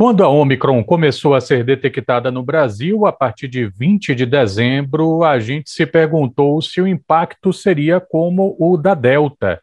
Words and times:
Quando 0.00 0.24
a 0.24 0.28
Omicron 0.30 0.82
começou 0.82 1.34
a 1.34 1.42
ser 1.42 1.62
detectada 1.62 2.30
no 2.30 2.42
Brasil, 2.42 3.04
a 3.04 3.12
partir 3.12 3.46
de 3.48 3.66
20 3.66 4.14
de 4.14 4.24
dezembro, 4.24 5.22
a 5.22 5.38
gente 5.38 5.68
se 5.68 5.84
perguntou 5.84 6.62
se 6.62 6.80
o 6.80 6.86
impacto 6.86 7.52
seria 7.52 8.00
como 8.00 8.56
o 8.58 8.78
da 8.78 8.94
Delta, 8.94 9.60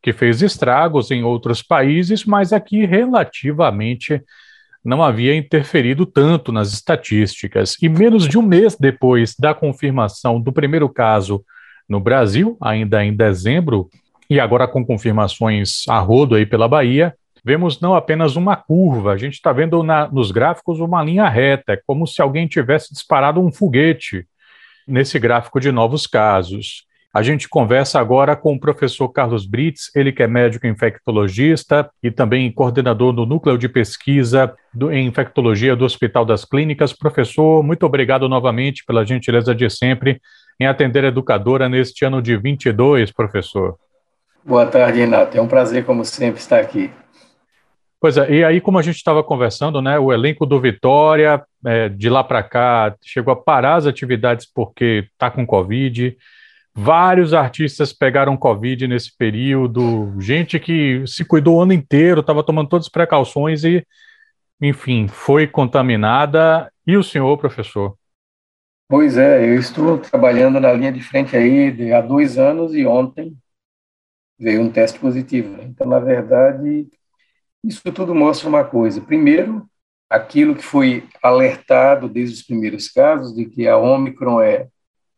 que 0.00 0.12
fez 0.12 0.42
estragos 0.42 1.10
em 1.10 1.24
outros 1.24 1.60
países, 1.60 2.24
mas 2.24 2.52
aqui 2.52 2.86
relativamente 2.86 4.22
não 4.84 5.02
havia 5.02 5.34
interferido 5.34 6.06
tanto 6.06 6.52
nas 6.52 6.72
estatísticas. 6.72 7.74
E 7.82 7.88
menos 7.88 8.28
de 8.28 8.38
um 8.38 8.42
mês 8.42 8.76
depois 8.78 9.34
da 9.36 9.54
confirmação 9.54 10.40
do 10.40 10.52
primeiro 10.52 10.88
caso 10.88 11.44
no 11.88 11.98
Brasil, 11.98 12.56
ainda 12.60 13.04
em 13.04 13.12
dezembro, 13.12 13.90
e 14.30 14.38
agora 14.38 14.68
com 14.68 14.86
confirmações 14.86 15.82
a 15.88 15.98
rodo 15.98 16.36
aí 16.36 16.46
pela 16.46 16.68
Bahia, 16.68 17.12
vemos 17.44 17.80
não 17.80 17.94
apenas 17.94 18.36
uma 18.36 18.56
curva, 18.56 19.12
a 19.12 19.16
gente 19.16 19.34
está 19.34 19.52
vendo 19.52 19.82
na, 19.82 20.08
nos 20.08 20.30
gráficos 20.30 20.80
uma 20.80 21.02
linha 21.02 21.28
reta, 21.28 21.72
é 21.72 21.80
como 21.86 22.06
se 22.06 22.20
alguém 22.20 22.46
tivesse 22.46 22.92
disparado 22.92 23.40
um 23.40 23.52
foguete 23.52 24.26
nesse 24.86 25.18
gráfico 25.18 25.60
de 25.60 25.70
novos 25.70 26.06
casos. 26.06 26.88
A 27.12 27.22
gente 27.22 27.48
conversa 27.48 27.98
agora 27.98 28.36
com 28.36 28.54
o 28.54 28.60
professor 28.60 29.08
Carlos 29.08 29.44
Brits, 29.44 29.90
ele 29.96 30.12
que 30.12 30.22
é 30.22 30.28
médico 30.28 30.68
infectologista 30.68 31.90
e 32.00 32.08
também 32.08 32.52
coordenador 32.52 33.12
do 33.12 33.26
Núcleo 33.26 33.58
de 33.58 33.68
Pesquisa 33.68 34.54
do, 34.72 34.92
em 34.92 35.08
Infectologia 35.08 35.74
do 35.74 35.84
Hospital 35.84 36.24
das 36.24 36.44
Clínicas. 36.44 36.92
Professor, 36.92 37.64
muito 37.64 37.84
obrigado 37.84 38.28
novamente 38.28 38.84
pela 38.84 39.04
gentileza 39.04 39.52
de 39.52 39.68
sempre 39.68 40.20
em 40.60 40.66
atender 40.66 41.04
a 41.04 41.08
educadora 41.08 41.68
neste 41.68 42.04
ano 42.04 42.22
de 42.22 42.36
22, 42.36 43.10
professor. 43.10 43.76
Boa 44.44 44.66
tarde, 44.66 45.00
Renato. 45.00 45.36
É 45.36 45.40
um 45.40 45.48
prazer, 45.48 45.84
como 45.84 46.04
sempre, 46.04 46.40
estar 46.40 46.60
aqui. 46.60 46.90
Pois 48.00 48.16
é, 48.16 48.32
e 48.32 48.42
aí, 48.42 48.62
como 48.62 48.78
a 48.78 48.82
gente 48.82 48.96
estava 48.96 49.22
conversando, 49.22 49.82
né, 49.82 49.98
o 49.98 50.10
elenco 50.10 50.46
do 50.46 50.58
Vitória, 50.58 51.44
é, 51.66 51.88
de 51.90 52.08
lá 52.08 52.24
para 52.24 52.42
cá, 52.42 52.96
chegou 53.04 53.30
a 53.30 53.36
parar 53.36 53.74
as 53.74 53.86
atividades 53.86 54.46
porque 54.50 55.06
está 55.12 55.30
com 55.30 55.46
Covid. 55.46 56.16
Vários 56.74 57.34
artistas 57.34 57.92
pegaram 57.92 58.38
Covid 58.38 58.88
nesse 58.88 59.14
período, 59.14 60.14
gente 60.18 60.58
que 60.58 61.04
se 61.06 61.26
cuidou 61.26 61.58
o 61.58 61.60
ano 61.60 61.74
inteiro, 61.74 62.20
estava 62.20 62.42
tomando 62.42 62.70
todas 62.70 62.86
as 62.86 62.90
precauções 62.90 63.64
e, 63.64 63.86
enfim, 64.62 65.06
foi 65.06 65.46
contaminada. 65.46 66.72
E 66.86 66.96
o 66.96 67.02
senhor, 67.02 67.36
professor? 67.36 67.94
Pois 68.88 69.18
é, 69.18 69.46
eu 69.46 69.56
estou 69.56 69.98
trabalhando 69.98 70.58
na 70.58 70.72
linha 70.72 70.90
de 70.90 71.02
frente 71.02 71.36
aí 71.36 71.92
há 71.92 72.00
dois 72.00 72.38
anos 72.38 72.74
e 72.74 72.86
ontem 72.86 73.36
veio 74.38 74.62
um 74.62 74.72
teste 74.72 74.98
positivo. 74.98 75.54
Né? 75.56 75.64
Então, 75.64 75.86
na 75.86 75.98
verdade, 75.98 76.88
isso 77.64 77.80
tudo 77.92 78.14
mostra 78.14 78.48
uma 78.48 78.64
coisa. 78.64 79.00
Primeiro, 79.00 79.68
aquilo 80.08 80.54
que 80.54 80.64
foi 80.64 81.08
alertado 81.22 82.08
desde 82.08 82.36
os 82.36 82.42
primeiros 82.42 82.88
casos, 82.88 83.34
de 83.34 83.44
que 83.44 83.68
a 83.68 83.76
Omicron 83.76 84.40
é 84.40 84.68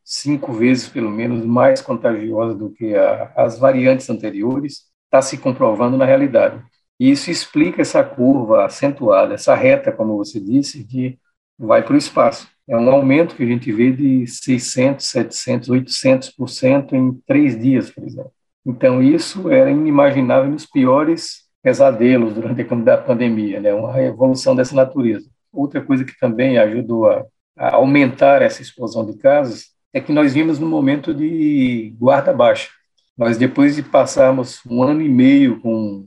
cinco 0.05 0.53
vezes, 0.53 0.89
pelo 0.89 1.11
menos, 1.11 1.45
mais 1.45 1.81
contagiosa 1.81 2.55
do 2.55 2.71
que 2.71 2.95
a, 2.95 3.33
as 3.37 3.59
variantes 3.59 4.11
anteriores, 4.11 4.83
está 5.05 5.23
se 5.23 5.39
comprovando 5.39 5.97
na 5.97 6.05
realidade. 6.05 6.63
E 6.99 7.11
isso 7.11 7.31
explica 7.31 7.83
essa 7.83 8.05
curva 8.05 8.65
acentuada, 8.65 9.35
essa 9.35 9.55
reta, 9.55 9.93
como 9.93 10.17
você 10.17 10.39
disse, 10.39 10.85
que 10.85 11.19
vai 11.59 11.83
para 11.83 11.95
o 11.95 11.99
espaço. 11.99 12.49
É 12.69 12.77
um 12.77 12.91
aumento 12.91 13.35
que 13.35 13.43
a 13.43 13.47
gente 13.47 13.73
vê 13.73 13.91
de 13.91 14.27
600, 14.27 15.07
700, 15.07 15.69
800% 15.69 16.93
em 16.93 17.13
três 17.27 17.61
dias, 17.61 17.91
por 17.91 18.05
exemplo. 18.05 18.33
Então, 18.65 19.03
isso 19.03 19.51
era 19.51 19.71
inimaginável 19.71 20.51
nos 20.51 20.67
piores 20.67 21.42
pesadelos 21.63 22.35
durante 22.35 22.61
a 22.91 22.99
pandemia, 22.99 23.61
né? 23.61 23.73
uma 23.73 24.01
evolução 24.03 24.57
dessa 24.57 24.75
natureza. 24.75 25.29
Outra 25.53 25.81
coisa 25.81 26.05
que 26.05 26.19
também 26.19 26.59
ajudou 26.59 27.09
a, 27.09 27.25
a 27.57 27.77
aumentar 27.77 28.43
essa 28.43 28.63
explosão 28.63 29.07
de 29.07 29.17
casos 29.19 29.71
é 29.93 30.01
que 30.01 30.13
nós 30.13 30.35
vimos 30.35 30.59
no 30.59 30.67
momento 30.67 31.15
de 31.15 31.95
guarda 31.99 32.33
baixa. 32.33 32.71
Nós, 33.17 33.37
depois 33.37 33.77
de 33.77 33.83
passarmos 33.83 34.61
um 34.67 34.83
ano 34.83 35.03
e 35.03 35.09
meio 35.09 35.61
com 35.61 36.07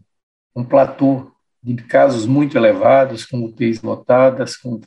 um 0.55 0.63
platô 0.63 1.31
de 1.61 1.75
casos 1.83 2.25
muito 2.25 2.57
elevados, 2.57 3.25
com 3.25 3.43
UTIs 3.43 3.81
lotadas, 3.81 4.57
com 4.57 4.79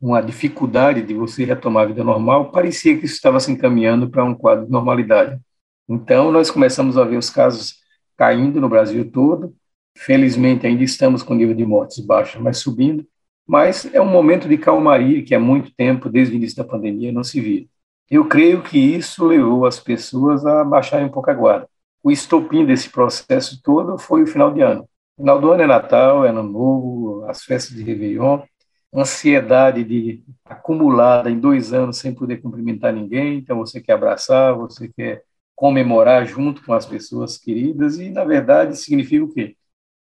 uma 0.00 0.20
dificuldade 0.20 1.02
de 1.02 1.14
você 1.14 1.44
retomar 1.44 1.84
a 1.84 1.86
vida 1.86 2.04
normal, 2.04 2.50
parecia 2.50 2.96
que 2.98 3.06
isso 3.06 3.14
estava 3.14 3.40
se 3.40 3.50
encaminhando 3.50 4.08
para 4.08 4.24
um 4.24 4.34
quadro 4.34 4.66
de 4.66 4.70
normalidade. 4.70 5.40
Então, 5.88 6.30
nós 6.30 6.50
começamos 6.50 6.96
a 6.96 7.04
ver 7.04 7.16
os 7.16 7.30
casos 7.30 7.76
caindo 8.16 8.60
no 8.60 8.68
Brasil 8.68 9.10
todo. 9.10 9.54
Felizmente, 9.96 10.66
ainda 10.66 10.82
estamos 10.82 11.22
com 11.22 11.34
nível 11.34 11.54
de 11.54 11.64
mortes 11.64 12.00
baixo, 12.04 12.40
mas 12.42 12.58
subindo. 12.58 13.06
Mas 13.46 13.86
é 13.94 14.00
um 14.00 14.06
momento 14.06 14.48
de 14.48 14.56
calmaria 14.58 15.22
que 15.22 15.34
há 15.34 15.40
muito 15.40 15.72
tempo, 15.74 16.08
desde 16.08 16.34
o 16.34 16.36
início 16.36 16.56
da 16.56 16.64
pandemia, 16.64 17.12
não 17.12 17.22
se 17.22 17.40
via. 17.40 17.66
Eu 18.10 18.26
creio 18.26 18.62
que 18.62 18.78
isso 18.78 19.24
levou 19.24 19.66
as 19.66 19.78
pessoas 19.80 20.44
a 20.46 20.64
baixarem 20.64 21.06
um 21.06 21.10
pouco 21.10 21.30
a 21.30 21.34
guarda. 21.34 21.68
O 22.02 22.10
estopim 22.10 22.64
desse 22.66 22.90
processo 22.90 23.60
todo 23.62 23.98
foi 23.98 24.22
o 24.22 24.26
final 24.26 24.52
de 24.52 24.60
ano. 24.60 24.88
Final 25.16 25.40
do 25.40 25.52
ano 25.52 25.62
é 25.62 25.66
Natal, 25.66 26.24
é 26.24 26.30
Ano 26.30 26.42
Novo, 26.42 27.24
as 27.26 27.44
festas 27.44 27.76
de 27.76 27.82
Réveillon, 27.82 28.42
ansiedade 28.92 29.84
de 29.84 30.22
acumulada 30.44 31.30
em 31.30 31.38
dois 31.38 31.72
anos 31.72 31.98
sem 31.98 32.14
poder 32.14 32.38
cumprimentar 32.42 32.92
ninguém, 32.92 33.38
então 33.38 33.58
você 33.58 33.80
quer 33.80 33.92
abraçar, 33.94 34.54
você 34.54 34.88
quer 34.88 35.22
comemorar 35.54 36.26
junto 36.26 36.64
com 36.64 36.72
as 36.72 36.84
pessoas 36.84 37.38
queridas 37.38 37.98
e, 37.98 38.10
na 38.10 38.24
verdade, 38.24 38.76
significa 38.76 39.24
o 39.24 39.32
quê? 39.32 39.56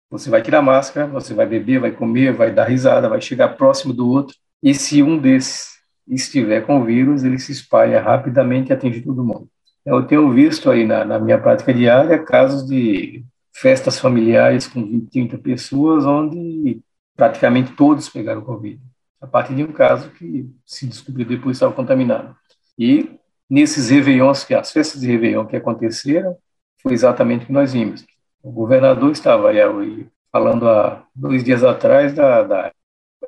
Você 0.10 0.30
vai 0.30 0.42
tirar 0.42 0.62
máscara, 0.62 1.08
você 1.08 1.34
vai 1.34 1.46
beber, 1.46 1.80
vai 1.80 1.92
comer, 1.92 2.34
vai 2.34 2.52
dar 2.52 2.66
risada, 2.66 3.10
vai 3.10 3.22
chegar 3.22 3.50
próximo 3.50 3.94
do 3.94 4.10
outro 4.10 4.36
e 4.64 4.74
se 4.74 5.04
um 5.04 5.18
desses 5.18 5.78
estiver 6.08 6.66
com 6.66 6.80
o 6.80 6.86
vírus, 6.86 7.24
ele 7.24 7.38
se 7.38 7.52
espalha 7.52 8.02
rapidamente 8.02 8.70
e 8.70 8.74
atinge 8.74 9.02
todo 9.02 9.24
mundo. 9.24 9.50
Eu 9.86 10.06
tenho 10.06 10.32
visto 10.32 10.70
aí 10.70 10.86
na, 10.86 11.04
na 11.04 11.20
minha 11.20 11.38
prática 11.38 11.74
diária 11.74 12.24
casos 12.24 12.66
de 12.68 13.26
festas 13.54 14.00
familiares 14.00 14.68
com 14.68 14.84
20, 14.86 15.10
30 15.10 15.38
pessoas, 15.38 16.06
onde 16.06 16.82
praticamente 17.16 17.74
todos 17.74 18.10
pegaram 18.10 18.42
Covid, 18.42 18.80
a 19.20 19.28
partir 19.28 19.56
de 19.56 19.64
um 19.64 19.72
caso 19.72 20.10
que 20.12 20.50
se 20.66 20.86
descobriu 20.86 21.26
depois 21.26 21.58
estava 21.58 21.74
contaminado. 21.74 22.36
E 22.78 23.18
nesses 23.50 23.90
réveillons, 23.90 24.44
que 24.44 24.54
as 24.54 24.72
festas 24.72 25.02
de 25.02 25.08
Réveillon 25.08 25.46
que 25.46 25.56
aconteceram, 25.56 26.38
foi 26.82 26.94
exatamente 26.94 27.44
o 27.44 27.48
que 27.48 27.54
nós 27.54 27.74
vimos. 27.74 28.06
O 28.42 28.52
governador 28.52 29.12
estava 29.12 29.50
aí, 29.50 30.08
falando 30.32 30.70
há 30.70 31.04
dois 31.14 31.44
dias 31.44 31.64
atrás 31.64 32.14
da, 32.14 32.44
da 32.44 32.72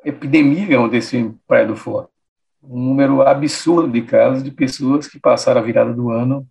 epidemia 0.04 0.76
em 1.12 1.32
Praia 1.46 1.66
do 1.66 1.76
Forte 1.76 2.10
um 2.62 2.78
número 2.78 3.22
absurdo 3.22 3.90
de 3.90 4.02
casos 4.02 4.42
de 4.42 4.50
pessoas 4.50 5.08
que 5.08 5.18
passaram 5.18 5.60
a 5.60 5.64
virada 5.64 5.92
do 5.92 6.10
ano 6.10 6.46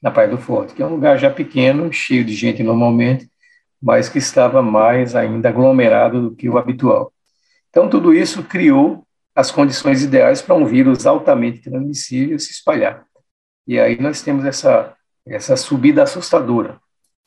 na 0.00 0.10
Praia 0.10 0.28
do 0.28 0.38
Forte, 0.38 0.74
que 0.74 0.82
é 0.82 0.86
um 0.86 0.90
lugar 0.90 1.18
já 1.18 1.30
pequeno, 1.30 1.92
cheio 1.92 2.24
de 2.24 2.32
gente 2.34 2.62
normalmente, 2.62 3.28
mas 3.82 4.08
que 4.08 4.18
estava 4.18 4.62
mais 4.62 5.16
ainda 5.16 5.48
aglomerado 5.48 6.30
do 6.30 6.36
que 6.36 6.48
o 6.48 6.56
habitual. 6.56 7.12
Então, 7.70 7.88
tudo 7.88 8.14
isso 8.14 8.44
criou 8.44 9.04
as 9.34 9.50
condições 9.50 10.02
ideais 10.02 10.40
para 10.40 10.54
um 10.54 10.64
vírus 10.64 11.06
altamente 11.06 11.60
transmissível 11.60 12.38
se 12.38 12.52
espalhar. 12.52 13.04
E 13.66 13.78
aí 13.78 14.00
nós 14.00 14.22
temos 14.22 14.44
essa, 14.44 14.94
essa 15.26 15.56
subida 15.56 16.02
assustadora. 16.02 16.80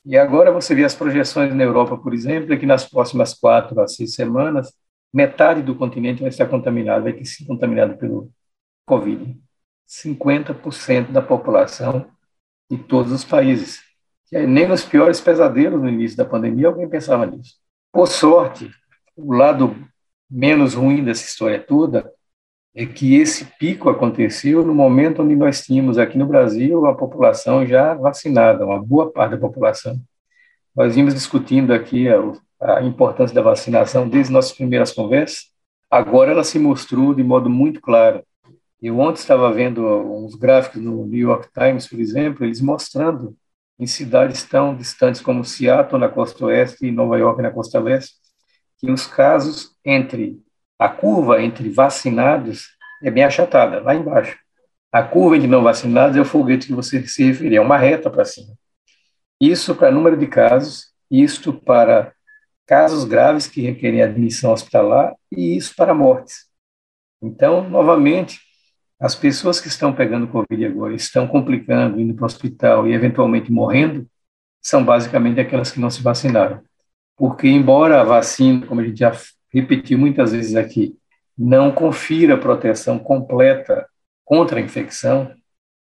E 0.06 0.18
agora 0.18 0.52
você 0.52 0.74
vê 0.74 0.84
as 0.84 0.96
projeções 0.96 1.54
na 1.54 1.64
Europa, 1.64 1.98
por 1.98 2.14
exemplo, 2.14 2.54
é 2.54 2.58
que 2.58 2.66
nas 2.66 2.88
próximas 2.90 3.34
quatro 3.34 3.80
a 3.80 3.88
seis 3.88 4.16
semanas, 4.16 4.74
metade 5.14 5.62
do 5.62 5.76
continente 5.76 6.22
vai 6.22 6.30
estar 6.30 6.48
contaminado, 6.48 7.04
vai 7.04 7.14
ter 7.14 7.26
sido 7.26 7.48
contaminado 7.48 7.98
pelo 7.98 8.32
Covid. 8.86 9.40
50% 9.88 11.12
da 11.12 11.22
população 11.22 12.10
de 12.70 12.78
todos 12.78 13.12
os 13.12 13.24
países. 13.24 13.82
E 14.32 14.40
nem 14.48 14.68
nos 14.68 14.86
piores 14.86 15.20
pesadelos 15.20 15.82
no 15.82 15.90
início 15.90 16.18
da 16.18 16.26
pandemia 16.26 16.68
alguém 16.68 16.88
pensava 16.88 17.26
nisso. 17.26 17.56
Por 17.92 18.08
sorte, 18.08 18.72
o 19.16 19.34
lado 19.34 19.76
menos 20.30 20.74
ruim 20.74 21.04
dessa 21.04 21.26
história 21.26 21.60
toda 21.60 22.10
é 22.74 22.86
que 22.86 23.16
esse 23.16 23.46
pico 23.60 23.90
aconteceu 23.90 24.66
no 24.66 24.74
momento 24.74 25.22
onde 25.22 25.36
nós 25.36 25.62
tínhamos 25.62 25.98
aqui 25.98 26.18
no 26.18 26.26
Brasil 26.26 26.86
a 26.86 26.96
população 26.96 27.66
já 27.66 27.94
vacinada, 27.94 28.66
uma 28.66 28.82
boa 28.82 29.12
parte 29.12 29.32
da 29.32 29.38
população. 29.38 30.00
Nós 30.76 30.96
vimos 30.96 31.14
discutindo 31.14 31.74
aqui 31.74 32.08
a 32.62 32.82
importância 32.82 33.36
da 33.36 33.42
vacinação 33.42 34.08
desde 34.08 34.32
nossas 34.32 34.54
primeiras 34.54 34.94
conversas, 34.94 35.48
agora 35.90 36.32
ela 36.32 36.44
se 36.44 36.58
mostrou 36.58 37.14
de 37.14 37.24
modo 37.24 37.50
muito 37.50 37.82
claro. 37.82 38.24
Eu 38.82 38.98
ontem 39.00 39.20
estava 39.20 39.52
vendo 39.52 39.86
uns 39.86 40.36
gráficos 40.36 40.82
no 40.82 41.06
New 41.06 41.20
York 41.20 41.50
Times, 41.54 41.88
por 41.88 42.00
exemplo, 42.00 42.46
eles 42.46 42.62
mostrando 42.62 43.36
em 43.78 43.86
cidades 43.86 44.44
tão 44.44 44.76
distantes 44.76 45.22
como 45.22 45.44
Seattle, 45.44 46.00
na 46.00 46.08
costa 46.08 46.46
oeste, 46.46 46.86
e 46.86 46.92
Nova 46.92 47.18
York, 47.18 47.42
na 47.42 47.52
costa 47.52 47.80
leste, 47.80 48.16
que 48.78 48.90
os 48.90 49.06
casos 49.06 49.76
entre 49.84 50.40
a 50.82 50.90
curva 50.90 51.44
entre 51.44 51.70
vacinados 51.70 52.70
é 53.04 53.12
bem 53.12 53.24
achatada, 53.24 53.82
lá 53.82 53.94
embaixo. 53.94 54.36
A 54.92 55.04
curva 55.04 55.36
entre 55.36 55.48
não 55.48 55.62
vacinados 55.62 56.18
é 56.18 56.22
o 56.22 56.26
foguete 56.26 56.66
que 56.66 56.74
você 56.74 57.06
se 57.08 57.24
referia, 57.24 57.60
é 57.60 57.62
uma 57.62 57.78
reta 57.78 58.10
para 58.10 58.26
cima. 58.26 58.56
Isso 59.40 59.76
para 59.76 59.92
número 59.92 60.18
de 60.18 60.26
casos, 60.26 60.88
isto 61.12 61.54
para 61.54 62.12
casos 62.66 63.04
graves 63.04 63.46
que 63.46 63.62
requerem 63.62 64.02
admissão 64.02 64.52
hospitalar 64.52 65.14
e 65.32 65.56
isso 65.56 65.76
para 65.76 65.94
mortes. 65.94 66.48
Então, 67.22 67.70
novamente, 67.70 68.40
as 69.00 69.14
pessoas 69.14 69.62
que 69.62 69.68
estão 69.68 69.94
pegando 69.94 70.28
Covid 70.30 70.66
agora, 70.66 70.96
estão 70.96 71.28
complicando, 71.28 72.00
indo 72.00 72.16
para 72.16 72.24
o 72.24 72.26
hospital 72.26 72.88
e 72.88 72.94
eventualmente 72.94 73.52
morrendo, 73.52 74.10
são 74.60 74.84
basicamente 74.84 75.40
aquelas 75.40 75.70
que 75.70 75.80
não 75.80 75.92
se 75.92 76.02
vacinaram. 76.02 76.60
Porque, 77.16 77.48
embora 77.48 78.02
a 78.02 78.04
vacina, 78.04 78.66
como 78.66 78.82
a 78.82 78.84
gente 78.84 78.98
já 78.98 79.14
repetiu 79.54 79.98
muitas 79.98 80.32
vezes 80.32 80.56
aqui, 80.56 80.98
não 81.38 81.72
confira 81.72 82.38
proteção 82.38 83.00
completa 83.00 83.88
contra 84.24 84.60
a 84.60 84.62
infecção, 84.62 85.34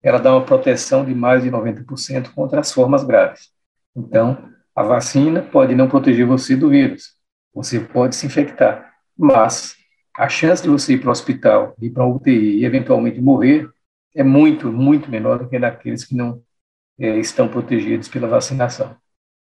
ela 0.03 0.19
dá 0.19 0.33
uma 0.33 0.45
proteção 0.45 1.05
de 1.05 1.15
mais 1.15 1.43
de 1.43 1.51
90% 1.51 2.33
contra 2.35 2.61
as 2.61 2.73
formas 2.73 3.05
graves. 3.05 3.51
Então, 3.95 4.51
a 4.75 4.83
vacina 4.83 5.43
pode 5.43 5.75
não 5.75 5.89
proteger 5.89 6.27
você 6.27 6.57
do 6.57 6.71
vírus, 6.71 7.15
você 7.55 7.79
pode 7.79 8.17
se 8.17 8.27
infectar, 8.27 8.93
mas 9.17 9.77
a 10.17 10.29
chance 10.29 10.63
de 10.63 10.69
você 10.69 10.95
ir 10.95 10.99
para 10.99 11.09
o 11.09 11.13
hospital, 11.13 11.75
ir 11.81 11.91
para 11.91 12.03
a 12.03 12.09
UTI 12.09 12.61
e 12.61 12.65
eventualmente 12.65 13.21
morrer 13.21 13.69
é 14.15 14.23
muito, 14.23 14.73
muito 14.73 15.11
menor 15.11 15.39
do 15.39 15.49
que 15.49 15.59
naqueles 15.59 16.05
que 16.05 16.15
não 16.15 16.43
é, 16.99 17.19
estão 17.19 17.49
protegidos 17.49 18.09
pela 18.09 18.29
vacinação. 18.29 18.97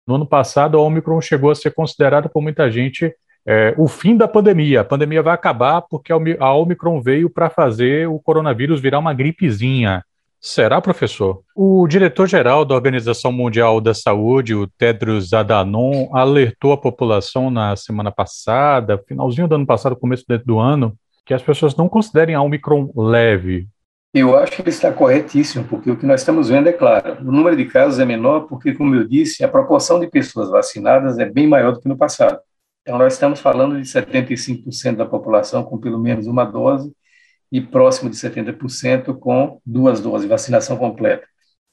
No 0.07 0.17
ano 0.17 0.27
passado, 0.27 0.77
a 0.77 0.81
Omicron 0.81 1.21
chegou 1.21 1.51
a 1.51 1.55
ser 1.55 1.73
considerada 1.73 2.29
por 2.29 2.43
muita 2.43 2.71
gente 2.71 3.15
é, 3.47 3.75
o 3.77 3.89
fim 3.89 4.17
da 4.17 4.29
pandemia. 4.29 4.81
A 4.81 4.85
pandemia 4.85 5.23
vai 5.23 5.35
acabar 5.35 5.83
porque 5.83 6.13
a 6.13 6.55
Omicron 6.55 7.01
veio 7.01 7.29
para 7.29 7.51
fazer 7.51 8.09
o 8.09 8.19
coronavírus 8.19 8.81
virar 8.81 8.99
uma 8.99 9.15
gripezinha. 9.15 10.05
Será, 10.41 10.81
professor? 10.81 11.43
O 11.55 11.87
diretor-geral 11.87 12.65
da 12.65 12.75
Organização 12.75 13.31
Mundial 13.31 13.81
da 13.81 13.95
Saúde, 13.95 14.57
o 14.57 14.67
Tedros 14.67 15.33
Adhanom, 15.33 16.09
alertou 16.13 16.73
a 16.73 16.77
população 16.77 17.49
na 17.49 17.77
semana 17.77 18.11
passada, 18.11 19.01
finalzinho 19.07 19.47
do 19.47 19.55
ano 19.55 19.67
passado, 19.67 19.95
começo 19.95 20.25
do 20.45 20.59
ano, 20.59 20.95
que 21.25 21.33
as 21.33 21.43
pessoas 21.43 21.77
não 21.77 21.89
considerem 21.89 22.35
a 22.35 22.43
Omicron 22.43 22.91
leve. 22.97 23.69
Eu 24.13 24.37
acho 24.37 24.53
que 24.53 24.63
ele 24.63 24.71
está 24.71 24.93
corretíssimo, 24.93 25.65
porque 25.65 25.91
o 25.91 25.97
que 25.97 26.05
nós 26.05 26.21
estamos 26.21 26.49
vendo 26.49 26.69
é 26.69 26.73
claro. 26.73 27.19
O 27.21 27.33
número 27.33 27.57
de 27.57 27.65
casos 27.65 28.01
é 28.01 28.05
menor 28.05 28.41
porque, 28.41 28.75
como 28.75 28.95
eu 28.95 29.07
disse, 29.07 29.45
a 29.45 29.49
proporção 29.49 30.01
de 30.01 30.09
pessoas 30.09 30.51
vacinadas 30.51 31.19
é 31.19 31.25
bem 31.25 31.47
maior 31.47 31.73
do 31.73 31.81
que 31.81 31.89
no 31.89 31.97
passado. 31.97 32.41
Então, 32.83 32.99
nós 32.99 33.15
estamos 33.15 33.41
falando 33.41 33.81
de 33.81 33.89
75% 33.89 34.97
da 34.97 35.07
população 35.07 35.63
com 35.65 35.79
pelo 35.79 35.99
menos 35.99 36.27
uma 36.27 36.45
dose 36.45 36.93
e 37.51 37.61
próximo 37.61 38.11
de 38.11 38.17
70% 38.17 39.17
com 39.19 39.61
duas 39.65 40.01
doses, 40.01 40.29
vacinação 40.29 40.77
completa. 40.77 41.27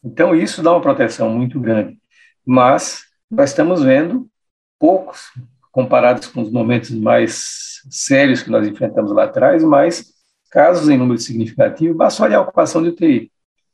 Então, 0.03 0.35
isso 0.35 0.61
dá 0.61 0.71
uma 0.71 0.81
proteção 0.81 1.29
muito 1.29 1.59
grande. 1.59 1.97
Mas 2.45 3.05
nós 3.29 3.49
estamos 3.49 3.83
vendo 3.83 4.29
poucos, 4.77 5.31
comparados 5.71 6.27
com 6.27 6.41
os 6.41 6.51
momentos 6.51 6.91
mais 6.91 7.81
sérios 7.89 8.43
que 8.43 8.49
nós 8.51 8.67
enfrentamos 8.67 9.11
lá 9.11 9.23
atrás, 9.25 9.63
mas 9.63 10.13
casos 10.51 10.89
em 10.89 10.97
número 10.97 11.19
significativo, 11.19 11.95
basta 11.95 12.23
olhar 12.23 12.37
a 12.37 12.41
ocupação 12.41 12.81
de 12.83 12.89
UTI. 12.89 13.31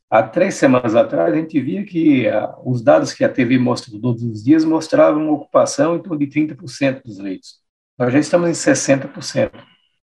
Há 0.09 0.21
três 0.21 0.55
semanas 0.55 0.95
atrás, 0.95 1.33
a 1.33 1.35
gente 1.35 1.59
via 1.59 1.83
que 1.83 2.27
ah, 2.27 2.55
os 2.63 2.81
dados 2.81 3.11
que 3.11 3.23
a 3.23 3.29
TV 3.29 3.57
mostra 3.57 3.91
todos 3.99 4.21
os 4.23 4.43
dias 4.43 4.63
mostravam 4.63 5.23
uma 5.23 5.33
ocupação 5.33 5.95
em 5.95 5.99
torno 6.01 6.19
de 6.19 6.27
30% 6.27 7.01
dos 7.03 7.17
leitos. 7.17 7.59
Nós 7.97 8.13
já 8.13 8.19
estamos 8.19 8.49
em 8.49 8.53
60%. 8.53 9.51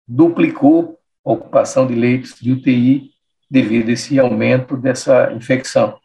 Duplicou 0.08 0.98
a 1.26 1.32
ocupação 1.32 1.86
de 1.86 1.96
leitos 1.96 2.36
de 2.40 2.52
UTI 2.52 3.12
devido 3.50 3.90
a 3.90 3.92
esse 3.92 4.18
aumento 4.20 4.78
dessa 4.78 5.34
infecção. 5.34 6.00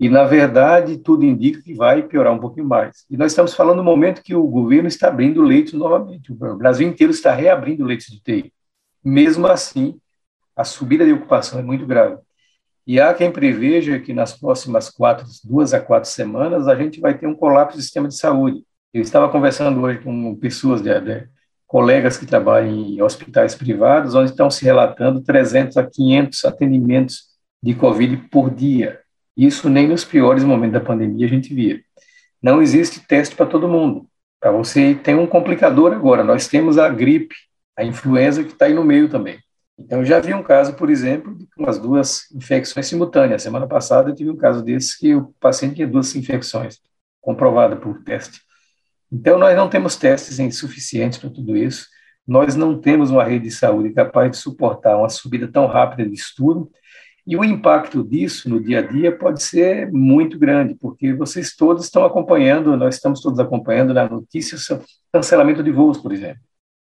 E, 0.00 0.08
na 0.08 0.24
verdade, 0.24 0.98
tudo 0.98 1.24
indica 1.24 1.62
que 1.62 1.74
vai 1.74 2.02
piorar 2.02 2.32
um 2.32 2.38
pouquinho 2.38 2.66
mais. 2.66 3.04
E 3.10 3.16
nós 3.16 3.32
estamos 3.32 3.54
falando 3.54 3.76
no 3.76 3.84
momento 3.84 4.22
que 4.22 4.34
o 4.34 4.46
governo 4.46 4.88
está 4.88 5.08
abrindo 5.08 5.42
leitos 5.42 5.74
novamente. 5.74 6.32
O 6.32 6.56
Brasil 6.56 6.88
inteiro 6.88 7.12
está 7.12 7.32
reabrindo 7.32 7.84
leitos 7.84 8.06
de 8.06 8.16
UTI. 8.16 8.52
Mesmo 9.04 9.46
assim, 9.46 10.00
a 10.56 10.64
subida 10.64 11.04
de 11.04 11.12
ocupação 11.12 11.58
é 11.58 11.62
muito 11.62 11.86
grave. 11.86 12.16
E 12.86 13.00
há 13.00 13.14
quem 13.14 13.30
preveja 13.30 13.98
que 13.98 14.12
nas 14.12 14.38
próximas 14.38 14.90
quatro, 14.90 15.26
duas 15.42 15.72
a 15.72 15.80
quatro 15.80 16.08
semanas, 16.08 16.68
a 16.68 16.74
gente 16.74 17.00
vai 17.00 17.16
ter 17.16 17.26
um 17.26 17.34
colapso 17.34 17.78
do 17.78 17.82
sistema 17.82 18.08
de 18.08 18.16
saúde. 18.16 18.62
Eu 18.92 19.00
estava 19.00 19.28
conversando 19.28 19.80
hoje 19.80 20.00
com 20.00 20.36
pessoas, 20.36 20.82
de, 20.82 21.00
de, 21.00 21.26
colegas 21.66 22.16
que 22.16 22.26
trabalham 22.26 22.68
em 22.68 23.02
hospitais 23.02 23.54
privados, 23.54 24.14
onde 24.14 24.30
estão 24.30 24.50
se 24.50 24.64
relatando 24.64 25.22
300 25.22 25.76
a 25.76 25.84
500 25.84 26.44
atendimentos 26.44 27.24
de 27.62 27.74
Covid 27.74 28.16
por 28.30 28.50
dia. 28.50 29.00
Isso 29.36 29.68
nem 29.68 29.88
nos 29.88 30.04
piores 30.04 30.44
momentos 30.44 30.74
da 30.74 30.80
pandemia 30.80 31.26
a 31.26 31.28
gente 31.28 31.52
via. 31.52 31.80
Não 32.40 32.62
existe 32.62 33.00
teste 33.00 33.34
para 33.34 33.46
todo 33.46 33.66
mundo. 33.66 34.06
Para 34.38 34.52
você 34.52 34.94
tem 34.94 35.14
um 35.14 35.26
complicador 35.26 35.92
agora. 35.92 36.22
Nós 36.22 36.46
temos 36.46 36.78
a 36.78 36.88
gripe, 36.88 37.34
a 37.76 37.82
influenza 37.82 38.44
que 38.44 38.52
está 38.52 38.66
aí 38.66 38.74
no 38.74 38.84
meio 38.84 39.08
também. 39.08 39.38
Então, 39.78 40.04
já 40.04 40.20
vi 40.20 40.32
um 40.32 40.42
caso, 40.42 40.74
por 40.74 40.88
exemplo, 40.88 41.34
de 41.34 41.46
umas 41.58 41.78
duas 41.78 42.30
infecções 42.32 42.86
simultâneas. 42.86 43.42
Semana 43.42 43.66
passada 43.66 44.10
eu 44.10 44.14
tive 44.14 44.30
um 44.30 44.36
caso 44.36 44.62
desse 44.62 44.98
que 44.98 45.14
o 45.14 45.34
paciente 45.40 45.76
tinha 45.76 45.86
duas 45.86 46.14
infecções, 46.14 46.78
comprovada 47.20 47.76
por 47.76 48.02
teste. 48.02 48.40
Então, 49.10 49.38
nós 49.38 49.56
não 49.56 49.68
temos 49.68 49.96
testes 49.96 50.56
suficientes 50.56 51.18
para 51.18 51.30
tudo 51.30 51.56
isso. 51.56 51.86
Nós 52.26 52.56
não 52.56 52.80
temos 52.80 53.10
uma 53.10 53.24
rede 53.24 53.44
de 53.44 53.50
saúde 53.50 53.92
capaz 53.92 54.30
de 54.30 54.36
suportar 54.36 54.96
uma 54.96 55.08
subida 55.08 55.46
tão 55.48 55.66
rápida 55.66 56.08
de 56.08 56.14
estudo. 56.14 56.70
E 57.26 57.36
o 57.36 57.44
impacto 57.44 58.04
disso 58.04 58.50
no 58.50 58.62
dia 58.62 58.80
a 58.80 58.82
dia 58.82 59.16
pode 59.16 59.42
ser 59.42 59.90
muito 59.90 60.38
grande, 60.38 60.74
porque 60.74 61.12
vocês 61.14 61.56
todos 61.56 61.84
estão 61.84 62.04
acompanhando, 62.04 62.76
nós 62.76 62.96
estamos 62.96 63.20
todos 63.20 63.38
acompanhando 63.40 63.94
na 63.94 64.08
notícia 64.08 64.58
cancelamento 65.12 65.62
de 65.62 65.70
voos, 65.70 65.98
por 65.98 66.12
exemplo. 66.12 66.40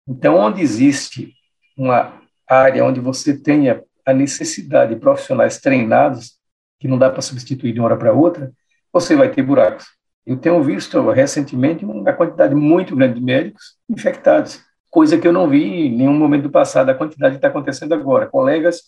Então, 0.09 0.37
onde 0.37 0.63
existe 0.63 1.35
uma 1.77 2.21
área 2.57 2.85
onde 2.85 3.01
você 3.01 3.37
tenha 3.37 3.83
a 4.05 4.13
necessidade 4.13 4.95
de 4.95 5.01
profissionais 5.01 5.59
treinados, 5.59 6.39
que 6.79 6.89
não 6.89 6.99
dá 6.99 7.11
para 7.11 7.23
substituir 7.23 7.73
de 7.73 7.81
uma 7.81 7.87
hora 7.87 7.97
para 7.97 8.13
outra, 8.13 8.53
você 8.93 9.15
vai 9.15 9.31
ter 9.31 9.43
buracos. 9.43 9.87
Eu 10.27 10.37
tenho 10.37 10.63
visto 10.63 11.11
recentemente 11.11 11.85
uma 11.85 12.13
quantidade 12.13 12.55
muito 12.55 12.95
grande 12.97 13.15
de 13.15 13.25
médicos 13.25 13.77
infectados, 13.89 14.61
coisa 14.89 15.19
que 15.19 15.27
eu 15.27 15.33
não 15.33 15.49
vi 15.49 15.63
em 15.63 15.97
nenhum 15.97 16.15
momento 16.15 16.45
do 16.45 16.51
passado, 16.51 16.91
a 16.91 16.95
quantidade 16.95 17.35
que 17.35 17.39
está 17.39 17.49
acontecendo 17.49 17.95
agora, 17.95 18.27
colegas 18.27 18.83